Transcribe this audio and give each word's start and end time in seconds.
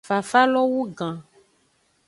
Fafalo 0.07 0.59
wugan. 0.73 1.15